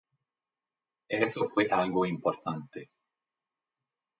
[1.09, 2.89] Eso fue algo importante".